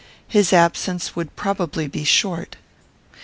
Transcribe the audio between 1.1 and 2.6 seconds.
would probably be short.